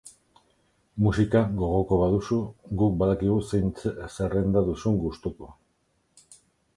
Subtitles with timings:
[1.07, 2.37] Musika gogoko baduzu,
[2.81, 3.69] guk badakigu zein
[4.15, 5.51] zerrenda duzun gustuko!